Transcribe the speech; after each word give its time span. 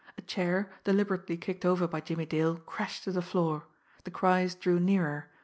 A 0.17 0.21
chair, 0.23 0.71
deliberately 0.83 1.37
kicked 1.37 1.63
over 1.63 1.85
by 1.87 2.01
Jimmie 2.01 2.25
Dale, 2.25 2.57
crashed 2.57 3.03
to 3.03 3.11
the 3.11 3.21
floor. 3.21 3.67
The 4.03 4.09
cries 4.09 4.55
drew 4.55 4.79
nearer. 4.79 5.29